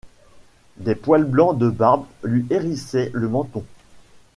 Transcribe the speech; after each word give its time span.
Des 0.77 0.95
poils 0.95 1.25
blancs 1.25 1.59
de 1.59 1.69
barbe 1.69 2.07
lui 2.23 2.47
hérissaient 2.49 3.11
le 3.13 3.29
menton. 3.29 3.63